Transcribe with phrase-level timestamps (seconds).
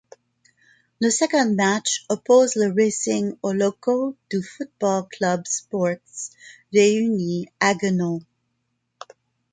[0.99, 5.99] Le second match oppose le Racing aux locaux du Football Club Sports
[6.73, 8.19] Réunis Haguenau.